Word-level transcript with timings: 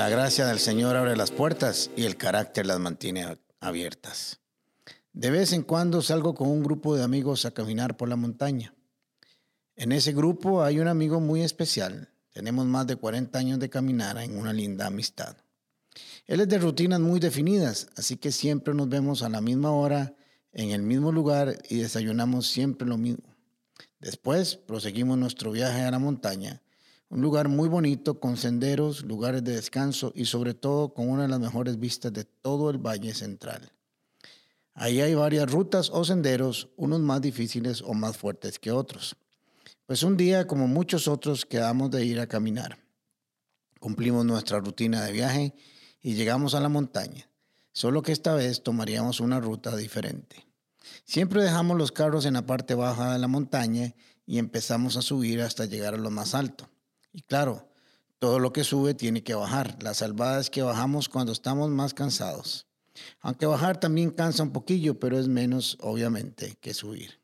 La 0.00 0.08
gracia 0.08 0.46
del 0.46 0.58
Señor 0.58 0.96
abre 0.96 1.14
las 1.14 1.30
puertas 1.30 1.90
y 1.94 2.04
el 2.04 2.16
carácter 2.16 2.64
las 2.64 2.80
mantiene 2.80 3.36
abiertas. 3.60 4.40
De 5.12 5.30
vez 5.30 5.52
en 5.52 5.62
cuando 5.62 6.00
salgo 6.00 6.34
con 6.34 6.48
un 6.48 6.62
grupo 6.62 6.96
de 6.96 7.02
amigos 7.02 7.44
a 7.44 7.50
caminar 7.50 7.98
por 7.98 8.08
la 8.08 8.16
montaña. 8.16 8.74
En 9.76 9.92
ese 9.92 10.14
grupo 10.14 10.62
hay 10.62 10.80
un 10.80 10.88
amigo 10.88 11.20
muy 11.20 11.42
especial. 11.42 12.08
Tenemos 12.32 12.64
más 12.64 12.86
de 12.86 12.96
40 12.96 13.38
años 13.38 13.58
de 13.58 13.68
caminar 13.68 14.16
en 14.16 14.38
una 14.38 14.54
linda 14.54 14.86
amistad. 14.86 15.36
Él 16.26 16.40
es 16.40 16.48
de 16.48 16.58
rutinas 16.58 17.00
muy 17.00 17.20
definidas, 17.20 17.88
así 17.94 18.16
que 18.16 18.32
siempre 18.32 18.72
nos 18.72 18.88
vemos 18.88 19.22
a 19.22 19.28
la 19.28 19.42
misma 19.42 19.70
hora, 19.70 20.14
en 20.54 20.70
el 20.70 20.80
mismo 20.80 21.12
lugar 21.12 21.58
y 21.68 21.76
desayunamos 21.76 22.46
siempre 22.46 22.88
lo 22.88 22.96
mismo. 22.96 23.36
Después 23.98 24.56
proseguimos 24.56 25.18
nuestro 25.18 25.52
viaje 25.52 25.82
a 25.82 25.90
la 25.90 25.98
montaña, 25.98 26.62
un 27.10 27.20
lugar 27.20 27.48
muy 27.48 27.68
bonito 27.68 28.20
con 28.20 28.36
senderos, 28.36 29.02
lugares 29.02 29.42
de 29.42 29.56
descanso 29.56 30.12
y 30.14 30.26
sobre 30.26 30.54
todo 30.54 30.94
con 30.94 31.08
una 31.08 31.22
de 31.22 31.28
las 31.28 31.40
mejores 31.40 31.78
vistas 31.78 32.12
de 32.12 32.24
todo 32.24 32.70
el 32.70 32.78
Valle 32.78 33.12
Central. 33.14 33.72
Ahí 34.74 35.00
hay 35.00 35.14
varias 35.14 35.50
rutas 35.50 35.90
o 35.92 36.04
senderos, 36.04 36.68
unos 36.76 37.00
más 37.00 37.20
difíciles 37.20 37.82
o 37.82 37.94
más 37.94 38.16
fuertes 38.16 38.60
que 38.60 38.70
otros. 38.70 39.16
Pues 39.86 40.04
un 40.04 40.16
día, 40.16 40.46
como 40.46 40.68
muchos 40.68 41.08
otros, 41.08 41.44
quedamos 41.44 41.90
de 41.90 42.04
ir 42.04 42.20
a 42.20 42.28
caminar. 42.28 42.78
Cumplimos 43.80 44.24
nuestra 44.24 44.60
rutina 44.60 45.04
de 45.04 45.12
viaje 45.12 45.54
y 46.00 46.14
llegamos 46.14 46.54
a 46.54 46.60
la 46.60 46.68
montaña, 46.68 47.28
solo 47.72 48.02
que 48.02 48.12
esta 48.12 48.34
vez 48.34 48.62
tomaríamos 48.62 49.18
una 49.18 49.40
ruta 49.40 49.74
diferente. 49.74 50.46
Siempre 51.04 51.42
dejamos 51.42 51.76
los 51.76 51.90
carros 51.90 52.24
en 52.24 52.34
la 52.34 52.46
parte 52.46 52.76
baja 52.76 53.12
de 53.12 53.18
la 53.18 53.26
montaña 53.26 53.94
y 54.26 54.38
empezamos 54.38 54.96
a 54.96 55.02
subir 55.02 55.42
hasta 55.42 55.66
llegar 55.66 55.94
a 55.94 55.98
lo 55.98 56.10
más 56.10 56.36
alto. 56.36 56.70
Y 57.12 57.22
claro, 57.22 57.68
todo 58.18 58.38
lo 58.38 58.52
que 58.52 58.64
sube 58.64 58.94
tiene 58.94 59.22
que 59.22 59.34
bajar. 59.34 59.82
La 59.82 59.94
salvada 59.94 60.40
es 60.40 60.50
que 60.50 60.62
bajamos 60.62 61.08
cuando 61.08 61.32
estamos 61.32 61.70
más 61.70 61.94
cansados. 61.94 62.66
Aunque 63.20 63.46
bajar 63.46 63.80
también 63.80 64.10
cansa 64.10 64.42
un 64.42 64.52
poquillo, 64.52 64.98
pero 64.98 65.18
es 65.18 65.28
menos, 65.28 65.78
obviamente, 65.80 66.56
que 66.60 66.74
subir. 66.74 67.20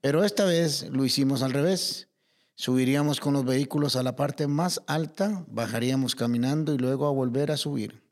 Pero 0.00 0.24
esta 0.24 0.44
vez 0.44 0.88
lo 0.90 1.04
hicimos 1.04 1.42
al 1.42 1.52
revés. 1.52 2.08
Subiríamos 2.54 3.20
con 3.20 3.32
los 3.32 3.44
vehículos 3.44 3.96
a 3.96 4.02
la 4.02 4.16
parte 4.16 4.46
más 4.46 4.82
alta, 4.86 5.44
bajaríamos 5.48 6.14
caminando 6.14 6.74
y 6.74 6.78
luego 6.78 7.06
a 7.06 7.12
volver 7.12 7.50
a 7.50 7.56
subir. 7.56 8.02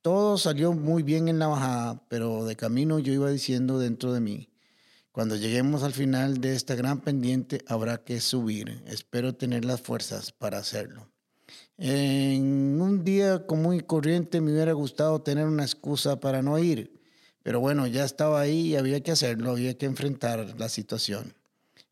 Todo 0.00 0.36
salió 0.38 0.74
muy 0.74 1.02
bien 1.02 1.28
en 1.28 1.38
la 1.38 1.46
bajada, 1.46 2.02
pero 2.08 2.44
de 2.44 2.56
camino 2.56 2.98
yo 2.98 3.12
iba 3.12 3.30
diciendo 3.30 3.78
dentro 3.78 4.12
de 4.12 4.20
mí, 4.20 4.48
cuando 5.14 5.36
lleguemos 5.36 5.84
al 5.84 5.92
final 5.92 6.40
de 6.40 6.56
esta 6.56 6.74
gran 6.74 7.00
pendiente 7.00 7.62
habrá 7.68 7.98
que 7.98 8.20
subir. 8.20 8.82
Espero 8.88 9.32
tener 9.32 9.64
las 9.64 9.80
fuerzas 9.80 10.32
para 10.32 10.58
hacerlo. 10.58 11.08
En 11.78 12.80
un 12.80 13.04
día 13.04 13.46
común 13.46 13.76
y 13.76 13.80
corriente 13.80 14.40
me 14.40 14.50
hubiera 14.50 14.72
gustado 14.72 15.22
tener 15.22 15.46
una 15.46 15.62
excusa 15.62 16.18
para 16.18 16.42
no 16.42 16.58
ir, 16.58 17.00
pero 17.44 17.60
bueno, 17.60 17.86
ya 17.86 18.04
estaba 18.04 18.40
ahí 18.40 18.70
y 18.72 18.76
había 18.76 19.04
que 19.04 19.12
hacerlo, 19.12 19.52
había 19.52 19.78
que 19.78 19.86
enfrentar 19.86 20.58
la 20.58 20.68
situación. 20.68 21.32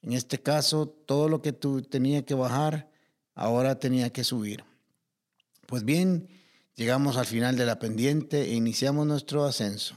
En 0.03 0.14
este 0.14 0.42
caso, 0.42 0.89
todo 0.89 1.29
lo 1.29 1.42
que 1.42 1.53
tú 1.53 1.81
tenía 1.81 2.25
que 2.25 2.34
bajar, 2.34 2.91
ahora 3.36 3.79
tenía 3.79 4.11
que 4.11 4.25
subir. 4.25 4.64
Pues 5.69 5.84
bien, 5.84 6.29
llegamos 6.75 7.17
al 7.17 7.27
final 7.27 7.55
de 7.57 7.67
la 7.67 7.79
pendiente 7.79 8.51
e 8.51 8.55
iniciamos 8.55 9.07
nuestro 9.07 9.45
ascenso. 9.45 9.97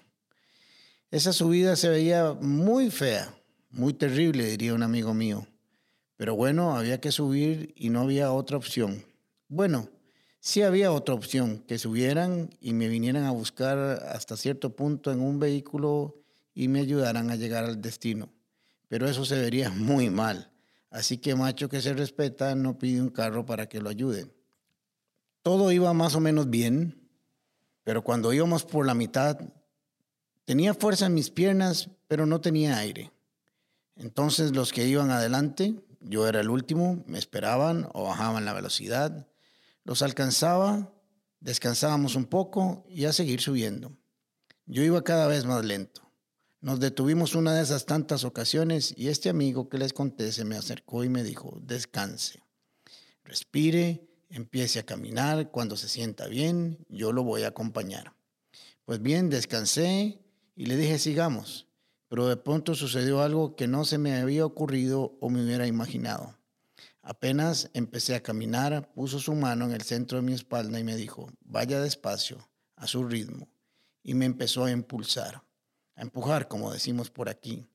Esa 1.16 1.32
subida 1.32 1.78
se 1.78 1.88
veía 1.88 2.34
muy 2.34 2.92
fea, 2.92 3.34
muy 3.70 3.94
terrible, 3.94 4.48
diría 4.48 4.74
un 4.74 4.84
amigo 4.84 5.14
mío. 5.14 5.48
Pero 6.18 6.36
bueno, 6.36 6.76
había 6.76 7.00
que 7.00 7.14
subir 7.14 7.74
y 7.78 7.90
no 7.90 8.02
había 8.02 8.34
otra 8.34 8.58
opción. 8.58 9.06
Bueno, 9.48 9.88
sí 10.42 10.62
había 10.62 10.92
otra 10.92 11.16
opción, 11.16 11.60
que 11.60 11.78
subieran 11.78 12.50
y 12.60 12.74
me 12.74 12.90
vinieran 12.90 13.24
a 13.24 13.32
buscar 13.32 13.78
hasta 13.78 14.36
cierto 14.36 14.76
punto 14.76 15.10
en 15.10 15.22
un 15.22 15.40
vehículo 15.40 16.18
y 16.54 16.68
me 16.68 16.82
ayudaran 16.82 17.30
a 17.30 17.38
llegar 17.38 17.64
al 17.64 17.82
destino. 17.82 18.34
Pero 18.90 19.08
eso 19.08 19.24
se 19.24 19.40
vería 19.40 19.70
muy 19.74 20.10
mal. 20.10 20.52
Así 20.90 21.18
que 21.20 21.34
macho 21.34 21.70
que 21.70 21.82
se 21.82 21.94
respeta 21.94 22.56
no 22.56 22.78
pide 22.78 23.02
un 23.02 23.08
carro 23.10 23.46
para 23.46 23.70
que 23.70 23.80
lo 23.80 23.88
ayuden. 23.88 24.34
Todo 25.44 25.72
iba 25.72 25.94
más 25.94 26.14
o 26.14 26.20
menos 26.20 26.50
bien, 26.50 27.08
pero 27.86 28.04
cuando 28.04 28.34
íbamos 28.34 28.66
por 28.66 28.86
la 28.86 28.96
mitad, 28.96 29.40
tenía 30.46 30.74
fuerza 30.74 31.08
en 31.08 31.14
mis 31.14 31.30
piernas, 31.30 31.90
pero 32.08 32.26
no 32.26 32.42
tenía 32.42 32.78
aire. 32.78 33.12
Entonces 33.96 34.52
los 34.52 34.72
que 34.72 34.88
iban 34.88 35.12
adelante, 35.12 35.76
yo 36.00 36.28
era 36.28 36.40
el 36.40 36.50
último, 36.50 37.04
me 37.08 37.20
esperaban 37.20 37.90
o 37.94 38.04
bajaban 38.04 38.46
la 38.46 38.54
velocidad 38.54 39.28
los 39.86 40.02
alcanzaba, 40.02 40.92
descansábamos 41.40 42.16
un 42.16 42.26
poco 42.26 42.84
y 42.90 43.06
a 43.06 43.14
seguir 43.14 43.40
subiendo. 43.40 43.96
Yo 44.66 44.84
iba 44.84 45.04
cada 45.04 45.28
vez 45.28 45.46
más 45.46 45.64
lento. 45.64 46.12
Nos 46.60 46.80
detuvimos 46.80 47.36
una 47.36 47.54
de 47.54 47.62
esas 47.62 47.86
tantas 47.86 48.24
ocasiones 48.24 48.94
y 48.98 49.10
este 49.10 49.30
amigo 49.30 49.70
que 49.70 49.78
les 49.78 49.94
conté 49.94 50.32
se 50.32 50.44
me 50.44 50.58
acercó 50.58 51.04
y 51.04 51.10
me 51.10 51.24
dijo, 51.24 51.60
descanse, 51.62 52.44
respire, 53.24 54.10
empiece 54.30 54.80
a 54.80 54.86
caminar, 54.86 55.52
cuando 55.52 55.78
se 55.78 55.88
sienta 55.88 56.26
bien, 56.28 56.84
yo 56.90 57.12
lo 57.12 57.24
voy 57.24 57.44
a 57.44 57.50
acompañar. 57.50 58.16
Pues 58.86 59.00
bien, 59.04 59.30
descansé 59.30 60.25
y 60.56 60.66
le 60.68 60.78
dije, 60.78 60.98
sigamos, 61.00 61.68
pero 62.08 62.28
de 62.28 62.38
pronto 62.38 62.76
sucedió 62.76 63.22
algo 63.22 63.56
que 63.56 63.68
no 63.68 63.84
se 63.84 63.98
me 63.98 64.16
había 64.16 64.46
ocurrido 64.46 65.18
o 65.20 65.30
me 65.30 65.44
hubiera 65.44 65.68
imaginado. 65.68 66.38
Apenas 67.02 67.70
empecé 67.74 68.16
a 68.16 68.24
caminar, 68.24 68.92
puso 68.94 69.20
su 69.20 69.36
mano 69.36 69.66
en 69.66 69.74
el 69.74 69.82
centro 69.82 70.18
de 70.18 70.24
mi 70.24 70.34
espalda 70.34 70.80
y 70.80 70.84
me 70.84 70.96
dijo, 70.96 71.30
vaya 71.42 71.80
despacio, 71.80 72.50
a 72.76 72.88
su 72.88 73.04
ritmo. 73.04 73.48
Y 74.02 74.14
me 74.14 74.26
empezó 74.26 74.66
a 74.66 74.72
impulsar, 74.72 75.44
a 75.96 76.02
empujar, 76.02 76.48
como 76.48 76.72
decimos 76.72 77.12
por 77.12 77.30
aquí. 77.30 77.68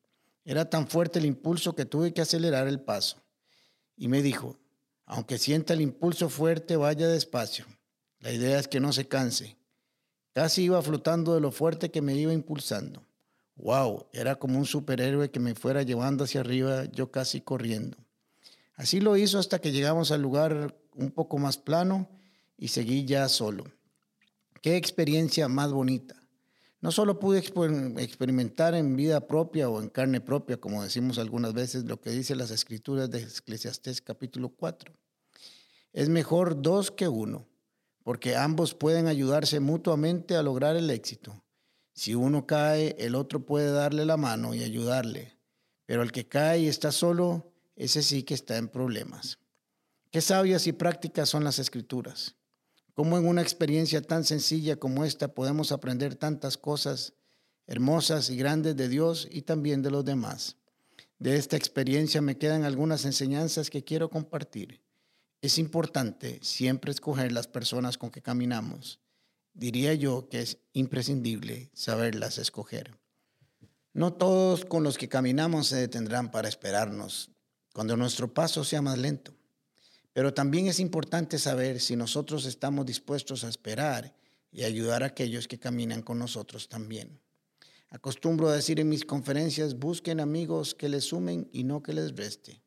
Era 0.44 0.68
tan 0.68 0.88
fuerte 0.88 1.18
el 1.18 1.26
impulso 1.26 1.76
que 1.76 1.84
tuve 1.84 2.12
que 2.12 2.22
acelerar 2.22 2.66
el 2.66 2.80
paso. 2.80 3.22
Y 3.96 4.08
me 4.08 4.22
dijo, 4.22 4.58
aunque 5.04 5.38
sienta 5.38 5.74
el 5.74 5.80
impulso 5.80 6.28
fuerte, 6.28 6.76
vaya 6.76 7.06
despacio. 7.06 7.66
La 8.20 8.32
idea 8.32 8.58
es 8.58 8.68
que 8.68 8.80
no 8.80 8.92
se 8.92 9.06
canse. 9.06 9.59
Casi 10.32 10.62
iba 10.62 10.80
flotando 10.82 11.34
de 11.34 11.40
lo 11.40 11.50
fuerte 11.50 11.90
que 11.90 12.02
me 12.02 12.14
iba 12.14 12.32
impulsando. 12.32 13.02
¡Wow! 13.56 14.06
Era 14.12 14.36
como 14.36 14.58
un 14.58 14.64
superhéroe 14.64 15.30
que 15.30 15.40
me 15.40 15.54
fuera 15.54 15.82
llevando 15.82 16.24
hacia 16.24 16.40
arriba, 16.40 16.84
yo 16.86 17.10
casi 17.10 17.40
corriendo. 17.40 17.98
Así 18.74 19.00
lo 19.00 19.16
hizo 19.16 19.38
hasta 19.38 19.60
que 19.60 19.72
llegamos 19.72 20.10
al 20.10 20.22
lugar 20.22 20.74
un 20.94 21.10
poco 21.10 21.38
más 21.38 21.58
plano 21.58 22.08
y 22.56 22.68
seguí 22.68 23.04
ya 23.04 23.28
solo. 23.28 23.64
Qué 24.62 24.76
experiencia 24.76 25.48
más 25.48 25.72
bonita. 25.72 26.16
No 26.80 26.90
solo 26.90 27.18
pude 27.18 27.38
experimentar 27.38 28.74
en 28.74 28.96
vida 28.96 29.26
propia 29.26 29.68
o 29.68 29.82
en 29.82 29.90
carne 29.90 30.22
propia, 30.22 30.58
como 30.58 30.82
decimos 30.82 31.18
algunas 31.18 31.52
veces, 31.52 31.84
lo 31.84 32.00
que 32.00 32.10
dice 32.10 32.34
las 32.34 32.50
escrituras 32.50 33.10
de 33.10 33.20
Eclesiastés 33.20 34.00
capítulo 34.00 34.48
4. 34.48 34.94
Es 35.92 36.08
mejor 36.08 36.62
dos 36.62 36.90
que 36.90 37.06
uno, 37.06 37.46
porque 38.02 38.36
ambos 38.36 38.74
pueden 38.74 39.06
ayudarse 39.06 39.60
mutuamente 39.60 40.36
a 40.36 40.42
lograr 40.42 40.76
el 40.76 40.90
éxito. 40.90 41.42
Si 41.92 42.14
uno 42.14 42.46
cae, 42.46 42.96
el 42.98 43.14
otro 43.14 43.44
puede 43.44 43.70
darle 43.70 44.04
la 44.04 44.16
mano 44.16 44.54
y 44.54 44.62
ayudarle, 44.62 45.36
pero 45.86 46.02
el 46.02 46.12
que 46.12 46.28
cae 46.28 46.60
y 46.60 46.68
está 46.68 46.92
solo, 46.92 47.52
ese 47.76 48.02
sí 48.02 48.22
que 48.22 48.34
está 48.34 48.56
en 48.56 48.68
problemas. 48.68 49.38
Qué 50.10 50.20
sabias 50.20 50.66
y 50.66 50.72
prácticas 50.72 51.28
son 51.28 51.44
las 51.44 51.58
escrituras. 51.58 52.36
Cómo 52.94 53.16
en 53.16 53.26
una 53.26 53.42
experiencia 53.42 54.02
tan 54.02 54.24
sencilla 54.24 54.76
como 54.76 55.04
esta 55.04 55.34
podemos 55.34 55.72
aprender 55.72 56.16
tantas 56.16 56.56
cosas 56.56 57.14
hermosas 57.66 58.30
y 58.30 58.36
grandes 58.36 58.76
de 58.76 58.88
Dios 58.88 59.28
y 59.30 59.42
también 59.42 59.80
de 59.82 59.90
los 59.92 60.04
demás. 60.04 60.56
De 61.20 61.36
esta 61.36 61.56
experiencia 61.56 62.20
me 62.20 62.36
quedan 62.36 62.64
algunas 62.64 63.04
enseñanzas 63.04 63.70
que 63.70 63.84
quiero 63.84 64.10
compartir. 64.10 64.80
Es 65.42 65.56
importante 65.56 66.38
siempre 66.42 66.90
escoger 66.90 67.32
las 67.32 67.46
personas 67.46 67.96
con 67.96 68.10
que 68.10 68.20
caminamos. 68.20 69.00
Diría 69.54 69.94
yo 69.94 70.28
que 70.28 70.40
es 70.40 70.58
imprescindible 70.74 71.70
saberlas 71.72 72.36
escoger. 72.36 72.98
No 73.92 74.12
todos 74.12 74.64
con 74.64 74.82
los 74.82 74.98
que 74.98 75.08
caminamos 75.08 75.68
se 75.68 75.76
detendrán 75.76 76.30
para 76.30 76.48
esperarnos 76.48 77.30
cuando 77.72 77.96
nuestro 77.96 78.34
paso 78.34 78.64
sea 78.64 78.82
más 78.82 78.98
lento. 78.98 79.34
Pero 80.12 80.34
también 80.34 80.66
es 80.66 80.78
importante 80.78 81.38
saber 81.38 81.80
si 81.80 81.96
nosotros 81.96 82.44
estamos 82.44 82.84
dispuestos 82.84 83.42
a 83.42 83.48
esperar 83.48 84.14
y 84.52 84.64
ayudar 84.64 85.02
a 85.02 85.06
aquellos 85.06 85.48
que 85.48 85.58
caminan 85.58 86.02
con 86.02 86.18
nosotros 86.18 86.68
también. 86.68 87.20
Acostumbro 87.88 88.48
a 88.48 88.54
decir 88.56 88.78
en 88.78 88.88
mis 88.88 89.04
conferencias, 89.04 89.78
busquen 89.78 90.20
amigos 90.20 90.74
que 90.74 90.88
les 90.88 91.04
sumen 91.04 91.48
y 91.52 91.64
no 91.64 91.82
que 91.82 91.92
les 91.92 92.14
reste. 92.14 92.62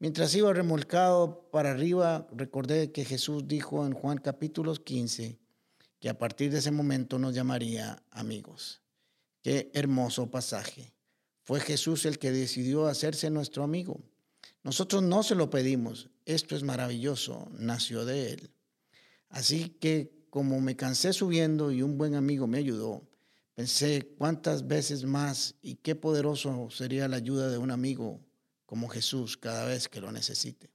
Mientras 0.00 0.34
iba 0.34 0.50
remolcado 0.54 1.46
para 1.52 1.72
arriba, 1.72 2.26
recordé 2.32 2.90
que 2.90 3.04
Jesús 3.04 3.46
dijo 3.46 3.84
en 3.84 3.92
Juan 3.92 4.16
capítulo 4.16 4.74
15 4.74 5.38
que 5.98 6.08
a 6.08 6.16
partir 6.16 6.50
de 6.50 6.60
ese 6.60 6.70
momento 6.70 7.18
nos 7.18 7.34
llamaría 7.34 8.02
amigos. 8.10 8.80
Qué 9.42 9.70
hermoso 9.74 10.30
pasaje. 10.30 10.94
Fue 11.44 11.60
Jesús 11.60 12.06
el 12.06 12.18
que 12.18 12.32
decidió 12.32 12.86
hacerse 12.86 13.28
nuestro 13.28 13.62
amigo. 13.62 14.00
Nosotros 14.62 15.02
no 15.02 15.22
se 15.22 15.34
lo 15.34 15.50
pedimos. 15.50 16.08
Esto 16.24 16.56
es 16.56 16.62
maravilloso. 16.62 17.50
Nació 17.58 18.06
de 18.06 18.32
Él. 18.32 18.50
Así 19.28 19.68
que 19.68 20.24
como 20.30 20.62
me 20.62 20.76
cansé 20.76 21.12
subiendo 21.12 21.72
y 21.72 21.82
un 21.82 21.98
buen 21.98 22.14
amigo 22.14 22.46
me 22.46 22.56
ayudó, 22.56 23.06
pensé 23.54 24.14
cuántas 24.16 24.66
veces 24.66 25.04
más 25.04 25.56
y 25.60 25.74
qué 25.74 25.94
poderoso 25.94 26.70
sería 26.70 27.06
la 27.06 27.16
ayuda 27.16 27.50
de 27.50 27.58
un 27.58 27.70
amigo 27.70 28.22
como 28.70 28.88
Jesús 28.88 29.36
cada 29.36 29.64
vez 29.64 29.88
que 29.88 30.00
lo 30.00 30.12
necesite. 30.12 30.70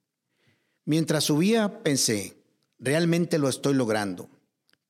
Mientras 0.83 1.23
subía, 1.23 1.81
pensé, 1.81 2.35
realmente 2.77 3.39
lo 3.39 3.47
estoy 3.47 3.73
logrando, 3.73 4.29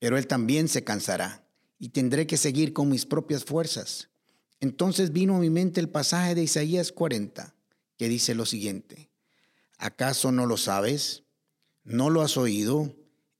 pero 0.00 0.18
Él 0.18 0.26
también 0.26 0.66
se 0.66 0.82
cansará 0.82 1.46
y 1.78 1.90
tendré 1.90 2.26
que 2.26 2.36
seguir 2.36 2.72
con 2.72 2.88
mis 2.88 3.06
propias 3.06 3.44
fuerzas. 3.44 4.08
Entonces 4.58 5.12
vino 5.12 5.36
a 5.36 5.38
mi 5.38 5.50
mente 5.50 5.78
el 5.78 5.88
pasaje 5.88 6.34
de 6.34 6.42
Isaías 6.42 6.90
40, 6.90 7.54
que 7.96 8.08
dice 8.08 8.34
lo 8.34 8.44
siguiente, 8.44 9.08
¿acaso 9.78 10.32
no 10.32 10.44
lo 10.44 10.56
sabes? 10.56 11.22
¿No 11.84 12.10
lo 12.10 12.22
has 12.22 12.36
oído? 12.36 12.92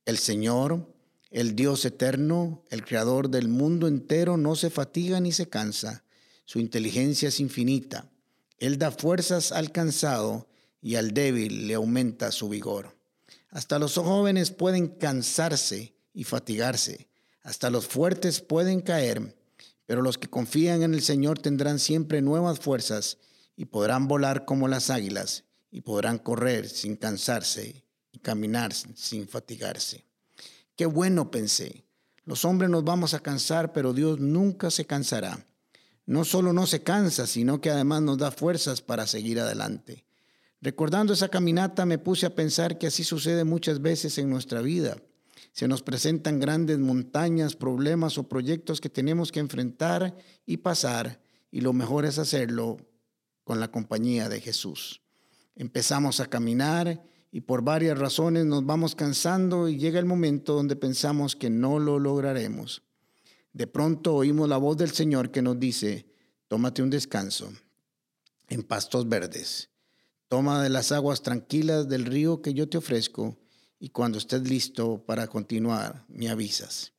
El 0.04 0.18
Señor, 0.18 0.94
el 1.32 1.56
Dios 1.56 1.84
eterno, 1.84 2.62
el 2.70 2.84
Creador 2.84 3.30
del 3.30 3.48
mundo 3.48 3.88
entero, 3.88 4.36
no 4.36 4.54
se 4.54 4.70
fatiga 4.70 5.18
ni 5.18 5.32
se 5.32 5.48
cansa. 5.48 6.04
Su 6.44 6.60
inteligencia 6.60 7.30
es 7.30 7.40
infinita. 7.40 8.08
Él 8.58 8.78
da 8.78 8.90
fuerzas 8.90 9.52
al 9.52 9.72
cansado 9.72 10.48
y 10.80 10.96
al 10.96 11.12
débil 11.12 11.68
le 11.68 11.74
aumenta 11.74 12.32
su 12.32 12.48
vigor. 12.48 12.96
Hasta 13.50 13.78
los 13.78 13.94
jóvenes 13.94 14.50
pueden 14.50 14.88
cansarse 14.88 15.94
y 16.12 16.24
fatigarse. 16.24 17.08
Hasta 17.42 17.70
los 17.70 17.86
fuertes 17.86 18.40
pueden 18.40 18.80
caer, 18.80 19.36
pero 19.86 20.02
los 20.02 20.18
que 20.18 20.28
confían 20.28 20.82
en 20.82 20.94
el 20.94 21.02
Señor 21.02 21.38
tendrán 21.38 21.78
siempre 21.78 22.22
nuevas 22.22 22.58
fuerzas 22.58 23.18
y 23.56 23.66
podrán 23.66 24.08
volar 24.08 24.44
como 24.44 24.68
las 24.68 24.90
águilas 24.90 25.44
y 25.70 25.80
podrán 25.82 26.18
correr 26.18 26.68
sin 26.68 26.96
cansarse 26.96 27.84
y 28.12 28.18
caminar 28.18 28.72
sin 28.72 29.28
fatigarse. 29.28 30.04
Qué 30.74 30.86
bueno 30.86 31.30
pensé. 31.30 31.84
Los 32.24 32.44
hombres 32.44 32.68
nos 32.68 32.84
vamos 32.84 33.14
a 33.14 33.20
cansar, 33.20 33.72
pero 33.72 33.92
Dios 33.92 34.18
nunca 34.18 34.70
se 34.70 34.84
cansará. 34.84 35.46
No 36.06 36.24
solo 36.24 36.52
no 36.52 36.66
se 36.66 36.82
cansa, 36.82 37.26
sino 37.26 37.60
que 37.60 37.70
además 37.70 38.02
nos 38.02 38.18
da 38.18 38.30
fuerzas 38.30 38.80
para 38.80 39.06
seguir 39.06 39.40
adelante. 39.40 40.04
Recordando 40.60 41.12
esa 41.12 41.28
caminata 41.28 41.84
me 41.84 41.98
puse 41.98 42.26
a 42.26 42.34
pensar 42.34 42.78
que 42.78 42.86
así 42.86 43.04
sucede 43.04 43.44
muchas 43.44 43.82
veces 43.82 44.16
en 44.18 44.30
nuestra 44.30 44.62
vida. 44.62 44.96
Se 45.52 45.68
nos 45.68 45.82
presentan 45.82 46.38
grandes 46.38 46.78
montañas, 46.78 47.56
problemas 47.56 48.18
o 48.18 48.28
proyectos 48.28 48.80
que 48.80 48.88
tenemos 48.88 49.32
que 49.32 49.40
enfrentar 49.40 50.16
y 50.44 50.58
pasar, 50.58 51.20
y 51.50 51.60
lo 51.60 51.72
mejor 51.72 52.04
es 52.04 52.18
hacerlo 52.18 52.78
con 53.42 53.60
la 53.60 53.70
compañía 53.70 54.28
de 54.28 54.40
Jesús. 54.40 55.02
Empezamos 55.54 56.20
a 56.20 56.26
caminar 56.26 57.02
y 57.32 57.40
por 57.40 57.62
varias 57.62 57.98
razones 57.98 58.44
nos 58.44 58.64
vamos 58.64 58.94
cansando 58.94 59.68
y 59.68 59.78
llega 59.78 59.98
el 59.98 60.04
momento 60.04 60.54
donde 60.54 60.76
pensamos 60.76 61.34
que 61.36 61.50
no 61.50 61.78
lo 61.78 61.98
lograremos. 61.98 62.82
De 63.56 63.66
pronto 63.66 64.14
oímos 64.14 64.50
la 64.50 64.58
voz 64.58 64.76
del 64.76 64.90
Señor 64.90 65.30
que 65.30 65.40
nos 65.40 65.58
dice, 65.58 66.04
tómate 66.46 66.82
un 66.82 66.90
descanso 66.90 67.50
en 68.48 68.62
pastos 68.62 69.08
verdes, 69.08 69.70
toma 70.28 70.62
de 70.62 70.68
las 70.68 70.92
aguas 70.92 71.22
tranquilas 71.22 71.88
del 71.88 72.04
río 72.04 72.42
que 72.42 72.52
yo 72.52 72.68
te 72.68 72.76
ofrezco 72.76 73.38
y 73.78 73.88
cuando 73.88 74.18
estés 74.18 74.46
listo 74.46 75.02
para 75.06 75.26
continuar, 75.28 76.04
me 76.06 76.28
avisas. 76.28 76.92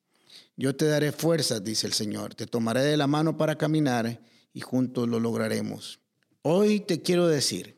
Yo 0.56 0.76
te 0.76 0.88
daré 0.88 1.12
fuerzas, 1.12 1.64
dice 1.64 1.86
el 1.86 1.94
Señor, 1.94 2.34
te 2.34 2.48
tomaré 2.48 2.82
de 2.82 2.98
la 2.98 3.06
mano 3.06 3.38
para 3.38 3.56
caminar 3.56 4.20
y 4.52 4.62
juntos 4.62 5.08
lo 5.08 5.20
lograremos. 5.20 6.00
Hoy 6.42 6.80
te 6.80 7.04
quiero 7.04 7.28
decir, 7.28 7.78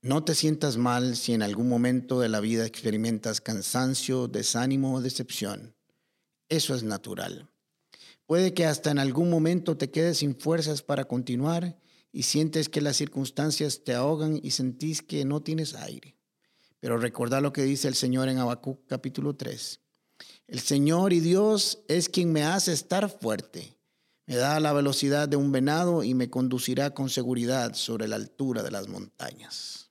no 0.00 0.24
te 0.24 0.34
sientas 0.34 0.78
mal 0.78 1.16
si 1.16 1.34
en 1.34 1.42
algún 1.42 1.68
momento 1.68 2.20
de 2.20 2.30
la 2.30 2.40
vida 2.40 2.64
experimentas 2.64 3.42
cansancio, 3.42 4.28
desánimo 4.28 4.94
o 4.94 5.02
decepción. 5.02 5.74
Eso 6.48 6.74
es 6.74 6.84
natural. 6.84 7.50
Puede 8.26 8.54
que 8.54 8.64
hasta 8.64 8.90
en 8.90 8.98
algún 8.98 9.28
momento 9.28 9.76
te 9.76 9.90
quedes 9.90 10.18
sin 10.18 10.34
fuerzas 10.34 10.82
para 10.82 11.04
continuar 11.04 11.78
y 12.10 12.22
sientes 12.22 12.68
que 12.68 12.80
las 12.80 12.96
circunstancias 12.96 13.82
te 13.84 13.94
ahogan 13.94 14.40
y 14.42 14.52
sentís 14.52 15.02
que 15.02 15.24
no 15.24 15.42
tienes 15.42 15.74
aire. 15.74 16.16
Pero 16.80 16.96
recordad 16.98 17.42
lo 17.42 17.52
que 17.52 17.62
dice 17.62 17.88
el 17.88 17.94
Señor 17.94 18.28
en 18.28 18.38
Habacuc 18.38 18.86
capítulo 18.86 19.34
3. 19.34 19.80
El 20.46 20.60
Señor 20.60 21.12
y 21.12 21.20
Dios 21.20 21.80
es 21.88 22.08
quien 22.08 22.32
me 22.32 22.44
hace 22.44 22.72
estar 22.72 23.08
fuerte. 23.10 23.76
Me 24.26 24.36
da 24.36 24.58
la 24.60 24.72
velocidad 24.72 25.28
de 25.28 25.36
un 25.36 25.52
venado 25.52 26.02
y 26.02 26.14
me 26.14 26.30
conducirá 26.30 26.94
con 26.94 27.10
seguridad 27.10 27.74
sobre 27.74 28.08
la 28.08 28.16
altura 28.16 28.62
de 28.62 28.70
las 28.70 28.88
montañas. 28.88 29.90